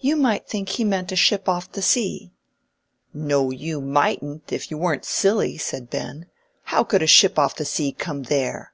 [0.00, 2.32] "You might think he meant a ship off the sea."
[3.14, 6.26] "No, you mightn't, if you weren't silly," said Ben.
[6.64, 8.72] "How could a ship off the sea come there?"